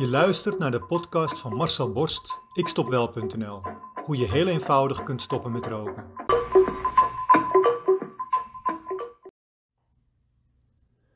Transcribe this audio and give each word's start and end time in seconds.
Je 0.00 0.08
luistert 0.08 0.58
naar 0.58 0.70
de 0.70 0.80
podcast 0.80 1.38
van 1.38 1.54
Marcel 1.54 1.92
Borst, 1.92 2.40
ikstopwel.nl. 2.52 3.62
Hoe 4.04 4.16
je 4.16 4.30
heel 4.30 4.46
eenvoudig 4.46 5.02
kunt 5.02 5.22
stoppen 5.22 5.52
met 5.52 5.66
roken. 5.66 6.04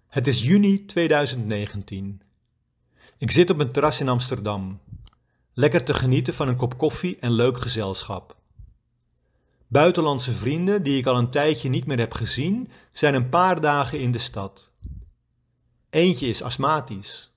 Het 0.06 0.26
is 0.26 0.42
juni 0.42 0.84
2019. 0.84 2.22
Ik 3.18 3.30
zit 3.30 3.50
op 3.50 3.58
een 3.58 3.72
terras 3.72 4.00
in 4.00 4.08
Amsterdam. 4.08 4.80
Lekker 5.52 5.84
te 5.84 5.94
genieten 5.94 6.34
van 6.34 6.48
een 6.48 6.56
kop 6.56 6.78
koffie 6.78 7.18
en 7.18 7.30
leuk 7.30 7.58
gezelschap. 7.58 8.36
Buitenlandse 9.66 10.32
vrienden 10.32 10.82
die 10.82 10.96
ik 10.96 11.06
al 11.06 11.18
een 11.18 11.30
tijdje 11.30 11.68
niet 11.68 11.86
meer 11.86 11.98
heb 11.98 12.12
gezien, 12.12 12.70
zijn 12.92 13.14
een 13.14 13.28
paar 13.28 13.60
dagen 13.60 14.00
in 14.00 14.12
de 14.12 14.18
stad. 14.18 14.72
Eentje 15.90 16.26
is 16.26 16.42
astmatisch. 16.42 17.33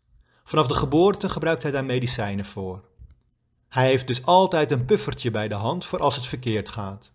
Vanaf 0.48 0.68
de 0.68 0.73
geboorte 0.73 1.29
gebruikt 1.29 1.64
hij 1.64 1.71
daar 1.71 1.86
medicijnen 1.86 2.46
voor. 2.46 2.83
Hij 3.68 3.88
heeft 3.88 4.07
dus 4.07 4.25
altijd 4.25 4.71
een 4.71 4.86
puffertje 4.86 5.32
bij 5.32 5.47
de 5.47 5.55
hand 5.55 5.86
voor 5.86 6.00
als 6.00 6.15
het 6.15 6.25
verkeerd 6.25 6.69
gaat. 6.69 7.11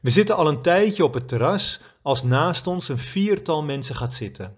We 0.00 0.10
zitten 0.10 0.36
al 0.36 0.48
een 0.48 0.62
tijdje 0.62 1.04
op 1.04 1.14
het 1.14 1.28
terras 1.28 1.80
als 2.02 2.22
naast 2.22 2.66
ons 2.66 2.88
een 2.88 2.98
viertal 2.98 3.62
mensen 3.62 3.94
gaat 3.94 4.14
zitten. 4.14 4.56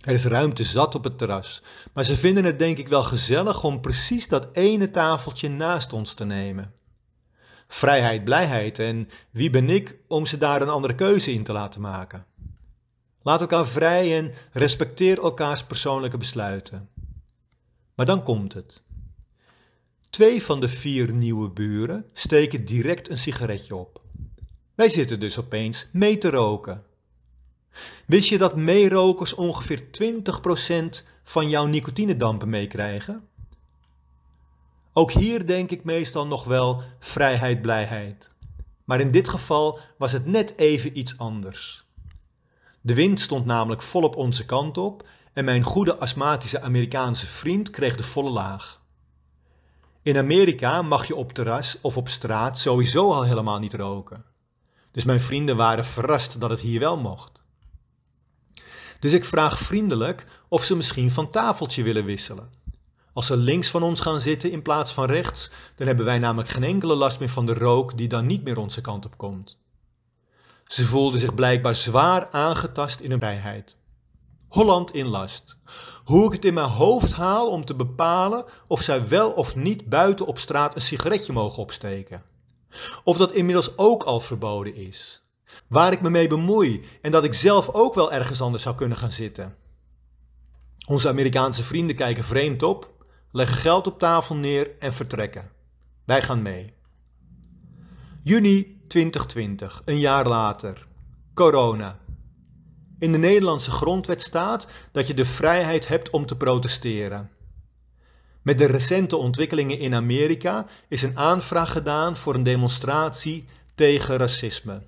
Er 0.00 0.12
is 0.12 0.24
ruimte 0.24 0.64
zat 0.64 0.94
op 0.94 1.04
het 1.04 1.18
terras, 1.18 1.62
maar 1.92 2.04
ze 2.04 2.16
vinden 2.16 2.44
het 2.44 2.58
denk 2.58 2.78
ik 2.78 2.88
wel 2.88 3.02
gezellig 3.02 3.64
om 3.64 3.80
precies 3.80 4.28
dat 4.28 4.48
ene 4.52 4.90
tafeltje 4.90 5.48
naast 5.48 5.92
ons 5.92 6.14
te 6.14 6.24
nemen. 6.24 6.74
Vrijheid, 7.68 8.24
blijheid 8.24 8.78
en 8.78 9.10
wie 9.30 9.50
ben 9.50 9.70
ik 9.70 9.96
om 10.08 10.26
ze 10.26 10.38
daar 10.38 10.62
een 10.62 10.68
andere 10.68 10.94
keuze 10.94 11.32
in 11.32 11.44
te 11.44 11.52
laten 11.52 11.80
maken? 11.80 12.26
Laat 13.26 13.40
elkaar 13.40 13.66
vrij 13.66 14.18
en 14.18 14.32
respecteer 14.52 15.22
elkaars 15.22 15.64
persoonlijke 15.64 16.18
besluiten. 16.18 16.88
Maar 17.94 18.06
dan 18.06 18.22
komt 18.22 18.52
het. 18.52 18.82
Twee 20.10 20.42
van 20.42 20.60
de 20.60 20.68
vier 20.68 21.12
nieuwe 21.12 21.48
buren 21.48 22.06
steken 22.12 22.64
direct 22.64 23.08
een 23.08 23.18
sigaretje 23.18 23.74
op. 23.74 24.00
Wij 24.74 24.88
zitten 24.88 25.20
dus 25.20 25.38
opeens 25.38 25.88
mee 25.92 26.18
te 26.18 26.30
roken. 26.30 26.84
Wist 28.06 28.28
je 28.28 28.38
dat 28.38 28.56
meerokers 28.56 29.34
ongeveer 29.34 29.84
20% 31.02 31.06
van 31.24 31.48
jouw 31.48 31.66
nicotinedampen 31.66 32.48
meekrijgen? 32.48 33.28
Ook 34.92 35.10
hier 35.12 35.46
denk 35.46 35.70
ik 35.70 35.84
meestal 35.84 36.26
nog 36.26 36.44
wel 36.44 36.82
vrijheid, 36.98 37.62
blijheid. 37.62 38.30
Maar 38.84 39.00
in 39.00 39.10
dit 39.10 39.28
geval 39.28 39.78
was 39.98 40.12
het 40.12 40.26
net 40.26 40.56
even 40.56 40.98
iets 40.98 41.18
anders. 41.18 41.85
De 42.86 42.94
wind 42.94 43.20
stond 43.20 43.46
namelijk 43.46 43.82
volop 43.82 44.16
onze 44.16 44.44
kant 44.44 44.78
op 44.78 45.08
en 45.32 45.44
mijn 45.44 45.62
goede 45.62 45.96
astmatische 45.96 46.60
Amerikaanse 46.60 47.26
vriend 47.26 47.70
kreeg 47.70 47.96
de 47.96 48.04
volle 48.04 48.30
laag. 48.30 48.80
In 50.02 50.16
Amerika 50.16 50.82
mag 50.82 51.06
je 51.06 51.14
op 51.14 51.32
terras 51.32 51.78
of 51.80 51.96
op 51.96 52.08
straat 52.08 52.58
sowieso 52.58 53.12
al 53.12 53.22
helemaal 53.22 53.58
niet 53.58 53.74
roken. 53.74 54.24
Dus 54.90 55.04
mijn 55.04 55.20
vrienden 55.20 55.56
waren 55.56 55.84
verrast 55.84 56.40
dat 56.40 56.50
het 56.50 56.60
hier 56.60 56.80
wel 56.80 56.98
mocht. 56.98 57.42
Dus 59.00 59.12
ik 59.12 59.24
vraag 59.24 59.58
vriendelijk 59.58 60.26
of 60.48 60.64
ze 60.64 60.76
misschien 60.76 61.10
van 61.10 61.30
tafeltje 61.30 61.82
willen 61.82 62.04
wisselen. 62.04 62.50
Als 63.12 63.26
ze 63.26 63.36
links 63.36 63.70
van 63.70 63.82
ons 63.82 64.00
gaan 64.00 64.20
zitten 64.20 64.50
in 64.50 64.62
plaats 64.62 64.92
van 64.92 65.04
rechts, 65.04 65.50
dan 65.74 65.86
hebben 65.86 66.04
wij 66.04 66.18
namelijk 66.18 66.48
geen 66.48 66.64
enkele 66.64 66.94
last 66.94 67.18
meer 67.18 67.28
van 67.28 67.46
de 67.46 67.54
rook 67.54 67.96
die 67.96 68.08
dan 68.08 68.26
niet 68.26 68.44
meer 68.44 68.58
onze 68.58 68.80
kant 68.80 69.04
op 69.04 69.16
komt. 69.16 69.64
Ze 70.66 70.84
voelden 70.84 71.20
zich 71.20 71.34
blijkbaar 71.34 71.76
zwaar 71.76 72.30
aangetast 72.30 73.00
in 73.00 73.10
hun 73.10 73.18
vrijheid. 73.18 73.76
Holland 74.48 74.94
in 74.94 75.06
last. 75.06 75.58
Hoe 76.04 76.26
ik 76.26 76.32
het 76.32 76.44
in 76.44 76.54
mijn 76.54 76.68
hoofd 76.68 77.12
haal 77.12 77.50
om 77.50 77.64
te 77.64 77.74
bepalen 77.74 78.44
of 78.66 78.82
zij 78.82 79.08
wel 79.08 79.30
of 79.30 79.56
niet 79.56 79.88
buiten 79.88 80.26
op 80.26 80.38
straat 80.38 80.74
een 80.74 80.82
sigaretje 80.82 81.32
mogen 81.32 81.62
opsteken. 81.62 82.22
Of 83.04 83.16
dat 83.16 83.32
inmiddels 83.32 83.78
ook 83.78 84.02
al 84.02 84.20
verboden 84.20 84.74
is. 84.74 85.22
Waar 85.66 85.92
ik 85.92 86.00
me 86.00 86.10
mee 86.10 86.28
bemoei 86.28 86.84
en 87.02 87.10
dat 87.10 87.24
ik 87.24 87.34
zelf 87.34 87.68
ook 87.68 87.94
wel 87.94 88.12
ergens 88.12 88.40
anders 88.40 88.62
zou 88.62 88.74
kunnen 88.74 88.96
gaan 88.96 89.12
zitten. 89.12 89.56
Onze 90.86 91.08
Amerikaanse 91.08 91.62
vrienden 91.62 91.96
kijken 91.96 92.24
vreemd 92.24 92.62
op, 92.62 93.06
leggen 93.30 93.56
geld 93.56 93.86
op 93.86 93.98
tafel 93.98 94.34
neer 94.34 94.70
en 94.78 94.92
vertrekken. 94.92 95.50
Wij 96.04 96.22
gaan 96.22 96.42
mee. 96.42 96.74
Juni 98.22 98.75
2020, 98.86 99.82
een 99.84 99.98
jaar 99.98 100.28
later. 100.28 100.86
Corona. 101.34 101.98
In 102.98 103.12
de 103.12 103.18
Nederlandse 103.18 103.70
grondwet 103.70 104.22
staat 104.22 104.66
dat 104.92 105.06
je 105.06 105.14
de 105.14 105.24
vrijheid 105.24 105.88
hebt 105.88 106.10
om 106.10 106.26
te 106.26 106.36
protesteren. 106.36 107.30
Met 108.42 108.58
de 108.58 108.66
recente 108.66 109.16
ontwikkelingen 109.16 109.78
in 109.78 109.94
Amerika 109.94 110.66
is 110.88 111.02
een 111.02 111.18
aanvraag 111.18 111.72
gedaan 111.72 112.16
voor 112.16 112.34
een 112.34 112.42
demonstratie 112.42 113.44
tegen 113.74 114.16
racisme. 114.16 114.82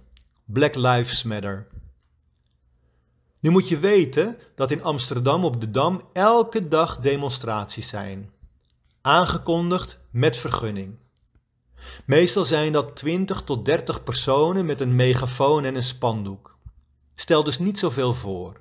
Black 0.45 0.75
Lives 0.75 1.23
Matter. 1.23 1.67
Nu 3.41 3.51
moet 3.51 3.69
je 3.69 3.79
weten 3.79 4.39
dat 4.55 4.71
in 4.71 4.83
Amsterdam 4.83 5.45
op 5.45 5.61
de 5.61 5.71
Dam 5.71 6.03
elke 6.13 6.69
dag 6.69 6.99
demonstraties 6.99 7.89
zijn. 7.89 8.31
Aangekondigd 9.01 9.99
met 10.11 10.37
vergunning. 10.37 10.95
Meestal 12.05 12.45
zijn 12.45 12.73
dat 12.73 12.97
20 12.97 13.43
tot 13.43 13.65
30 13.65 14.05
personen 14.05 14.67
met 14.67 14.81
een 14.81 14.97
megafoon 14.97 15.65
en 15.65 15.75
een 15.75 15.83
spandoek. 15.83 16.59
Stel 17.15 17.45
dus 17.45 17.59
niet 17.59 17.79
zoveel 17.79 18.15
voor. 18.15 18.61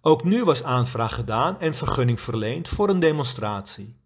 Ook 0.00 0.24
nu 0.24 0.44
was 0.44 0.62
aanvraag 0.62 1.14
gedaan 1.14 1.60
en 1.60 1.74
vergunning 1.74 2.20
verleend 2.20 2.68
voor 2.68 2.88
een 2.88 3.00
demonstratie. 3.00 3.96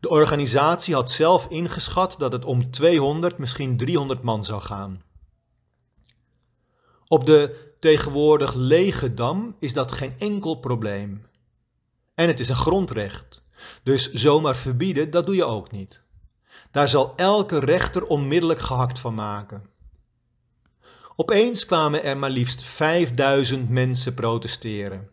De 0.00 0.08
organisatie 0.08 0.94
had 0.94 1.10
zelf 1.10 1.46
ingeschat 1.48 2.14
dat 2.18 2.32
het 2.32 2.44
om 2.44 2.70
200, 2.70 3.38
misschien 3.38 3.76
300 3.76 4.22
man 4.22 4.44
zou 4.44 4.62
gaan. 4.62 5.02
Op 7.08 7.26
de 7.26 7.74
tegenwoordig 7.80 8.54
lege 8.54 9.14
dam 9.14 9.56
is 9.58 9.72
dat 9.72 9.92
geen 9.92 10.14
enkel 10.18 10.54
probleem. 10.54 11.26
En 12.14 12.28
het 12.28 12.40
is 12.40 12.48
een 12.48 12.56
grondrecht, 12.56 13.42
dus 13.82 14.12
zomaar 14.12 14.56
verbieden, 14.56 15.10
dat 15.10 15.26
doe 15.26 15.34
je 15.34 15.44
ook 15.44 15.70
niet. 15.70 16.04
Daar 16.70 16.88
zal 16.88 17.12
elke 17.16 17.58
rechter 17.58 18.06
onmiddellijk 18.06 18.60
gehakt 18.60 18.98
van 18.98 19.14
maken. 19.14 19.62
Opeens 21.16 21.66
kwamen 21.66 22.04
er 22.04 22.16
maar 22.16 22.30
liefst 22.30 22.64
5000 22.64 23.68
mensen 23.68 24.14
protesteren. 24.14 25.10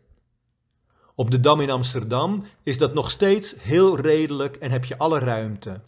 Op 1.16 1.32
de 1.32 1.40
Dam 1.40 1.62
in 1.62 1.70
Amsterdam 1.70 2.44
is 2.64 2.78
dat 2.78 2.94
nog 2.94 3.12
steeds 3.12 3.56
heel 3.60 4.00
redelijk 4.00 4.56
en 4.56 4.72
heb 4.72 4.86
je 4.86 4.98
alle 4.98 5.20
ruimte. 5.20 5.82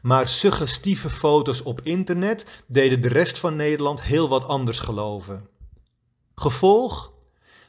Maar 0.00 0.28
suggestieve 0.28 1.10
foto's 1.10 1.62
op 1.62 1.80
internet 1.82 2.46
deden 2.66 3.02
de 3.02 3.08
rest 3.08 3.38
van 3.38 3.56
Nederland 3.56 4.02
heel 4.02 4.28
wat 4.28 4.44
anders 4.44 4.80
geloven. 4.80 5.48
Gevolg? 6.34 7.12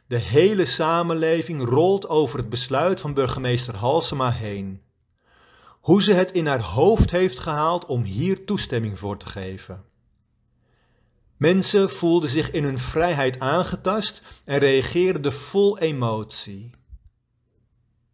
De 0.07 0.17
hele 0.17 0.65
samenleving 0.65 1.69
rolt 1.69 2.09
over 2.09 2.37
het 2.37 2.49
besluit 2.49 2.99
van 2.99 3.13
burgemeester 3.13 3.75
Halsema 3.75 4.31
heen 4.31 4.81
hoe 5.83 6.01
ze 6.01 6.13
het 6.13 6.31
in 6.31 6.47
haar 6.47 6.61
hoofd 6.61 7.11
heeft 7.11 7.39
gehaald 7.39 7.85
om 7.85 8.03
hier 8.03 8.45
toestemming 8.45 8.99
voor 8.99 9.17
te 9.17 9.25
geven. 9.25 9.83
Mensen 11.37 11.89
voelden 11.89 12.29
zich 12.29 12.51
in 12.51 12.63
hun 12.63 12.77
vrijheid 12.77 13.39
aangetast 13.39 14.23
en 14.45 14.59
reageerden 14.59 15.33
vol 15.33 15.79
emotie. 15.79 16.71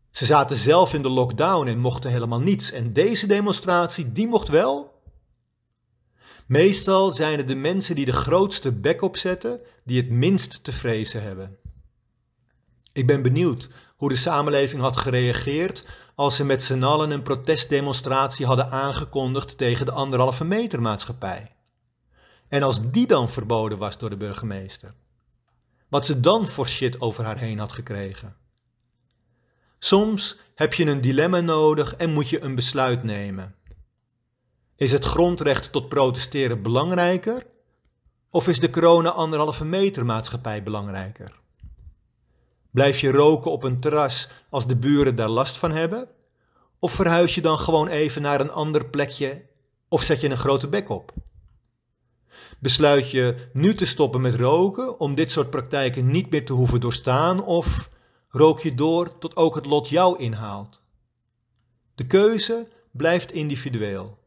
Ze 0.09 0.25
zaten 0.25 0.57
zelf 0.57 0.93
in 0.93 1.01
de 1.01 1.09
lockdown 1.09 1.67
en 1.67 1.79
mochten 1.79 2.11
helemaal 2.11 2.39
niets 2.39 2.71
en 2.71 2.93
deze 2.93 3.27
demonstratie, 3.27 4.11
die 4.11 4.27
mocht 4.27 4.47
wel? 4.47 5.01
Meestal 6.45 7.11
zijn 7.11 7.37
het 7.37 7.47
de 7.47 7.55
mensen 7.55 7.95
die 7.95 8.05
de 8.05 8.13
grootste 8.13 8.71
bek 8.71 9.01
opzetten, 9.01 9.59
die 9.83 10.01
het 10.01 10.09
minst 10.09 10.63
te 10.63 10.71
vrezen 10.71 11.21
hebben. 11.23 11.57
Ik 12.93 13.07
ben 13.07 13.21
benieuwd 13.21 13.69
hoe 13.95 14.09
de 14.09 14.15
samenleving 14.15 14.81
had 14.81 14.97
gereageerd 14.97 15.85
als 16.19 16.35
ze 16.35 16.45
met 16.45 16.63
z'n 16.63 16.83
allen 16.83 17.11
een 17.11 17.21
protestdemonstratie 17.21 18.45
hadden 18.45 18.69
aangekondigd 18.71 19.57
tegen 19.57 19.85
de 19.85 19.91
anderhalve 19.91 20.43
meter 20.43 20.81
maatschappij. 20.81 21.55
En 22.47 22.63
als 22.63 22.91
die 22.91 23.07
dan 23.07 23.29
verboden 23.29 23.77
was 23.77 23.97
door 23.97 24.09
de 24.09 24.17
burgemeester. 24.17 24.93
Wat 25.87 26.05
ze 26.05 26.19
dan 26.19 26.47
voor 26.47 26.67
shit 26.67 27.01
over 27.01 27.23
haar 27.23 27.37
heen 27.37 27.59
had 27.59 27.71
gekregen. 27.71 28.35
Soms 29.77 30.39
heb 30.55 30.73
je 30.73 30.85
een 30.85 31.01
dilemma 31.01 31.39
nodig 31.39 31.95
en 31.95 32.13
moet 32.13 32.29
je 32.29 32.41
een 32.41 32.55
besluit 32.55 33.03
nemen. 33.03 33.55
Is 34.75 34.91
het 34.91 35.05
grondrecht 35.05 35.71
tot 35.71 35.89
protesteren 35.89 36.61
belangrijker? 36.61 37.45
Of 38.29 38.47
is 38.47 38.59
de 38.59 38.69
corona 38.69 39.09
anderhalve 39.09 39.65
meter 39.65 40.05
maatschappij 40.05 40.63
belangrijker? 40.63 41.39
Blijf 42.71 42.99
je 42.99 43.11
roken 43.11 43.51
op 43.51 43.63
een 43.63 43.79
terras 43.79 44.29
als 44.49 44.67
de 44.67 44.75
buren 44.75 45.15
daar 45.15 45.29
last 45.29 45.57
van 45.57 45.71
hebben? 45.71 46.07
Of 46.79 46.91
verhuis 46.91 47.35
je 47.35 47.41
dan 47.41 47.59
gewoon 47.59 47.87
even 47.87 48.21
naar 48.21 48.41
een 48.41 48.51
ander 48.51 48.85
plekje 48.85 49.41
of 49.87 50.03
zet 50.03 50.21
je 50.21 50.29
een 50.29 50.37
grote 50.37 50.67
bek 50.67 50.89
op? 50.89 51.13
Besluit 52.59 53.11
je 53.11 53.49
nu 53.53 53.73
te 53.73 53.85
stoppen 53.85 54.21
met 54.21 54.35
roken 54.35 54.99
om 54.99 55.15
dit 55.15 55.31
soort 55.31 55.49
praktijken 55.49 56.11
niet 56.11 56.29
meer 56.29 56.45
te 56.45 56.53
hoeven 56.53 56.81
doorstaan 56.81 57.43
of 57.43 57.89
Rook 58.31 58.59
je 58.59 58.75
door 58.75 59.17
tot 59.17 59.35
ook 59.35 59.55
het 59.55 59.65
lot 59.65 59.89
jou 59.89 60.19
inhaalt? 60.19 60.83
De 61.95 62.07
keuze 62.07 62.67
blijft 62.91 63.31
individueel. 63.31 64.17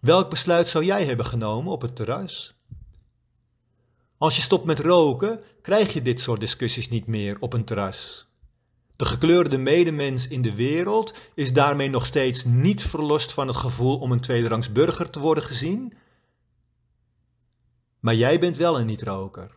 Welk 0.00 0.30
besluit 0.30 0.68
zou 0.68 0.84
jij 0.84 1.04
hebben 1.04 1.26
genomen 1.26 1.72
op 1.72 1.82
het 1.82 1.96
terras? 1.96 2.55
Als 4.18 4.36
je 4.36 4.42
stopt 4.42 4.64
met 4.64 4.80
roken, 4.80 5.40
krijg 5.62 5.92
je 5.92 6.02
dit 6.02 6.20
soort 6.20 6.40
discussies 6.40 6.88
niet 6.88 7.06
meer 7.06 7.36
op 7.40 7.52
een 7.52 7.64
terras. 7.64 8.28
De 8.96 9.04
gekleurde 9.04 9.58
medemens 9.58 10.28
in 10.28 10.42
de 10.42 10.54
wereld 10.54 11.14
is 11.34 11.52
daarmee 11.52 11.88
nog 11.88 12.06
steeds 12.06 12.44
niet 12.44 12.82
verlost 12.82 13.32
van 13.32 13.46
het 13.46 13.56
gevoel 13.56 13.98
om 13.98 14.12
een 14.12 14.20
tweederangs 14.20 14.72
burger 14.72 15.10
te 15.10 15.20
worden 15.20 15.44
gezien. 15.44 15.92
Maar 18.00 18.14
jij 18.14 18.38
bent 18.38 18.56
wel 18.56 18.78
een 18.78 18.86
niet-roker. 18.86 19.50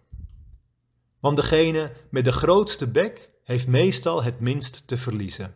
Want 1.20 1.36
degene 1.36 1.92
met 2.10 2.26
de 2.26 2.32
grootste 2.32 2.88
bek 2.88 3.30
heeft 3.44 3.68
meestal 3.68 4.24
het 4.24 4.40
minst 4.40 4.88
te 4.88 4.98
verliezen. 4.98 5.56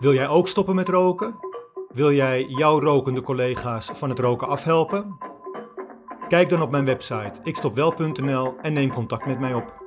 Wil 0.00 0.14
jij 0.14 0.28
ook 0.28 0.48
stoppen 0.48 0.74
met 0.74 0.88
roken? 0.88 1.34
Wil 1.88 2.12
jij 2.12 2.44
jouw 2.44 2.80
rokende 2.80 3.22
collega's 3.22 3.90
van 3.94 4.08
het 4.08 4.18
roken 4.18 4.48
afhelpen? 4.48 5.18
Kijk 6.28 6.48
dan 6.48 6.62
op 6.62 6.70
mijn 6.70 6.84
website 6.84 7.40
ikstopwel.nl 7.42 8.54
en 8.62 8.72
neem 8.72 8.92
contact 8.92 9.26
met 9.26 9.38
mij 9.38 9.54
op. 9.54 9.85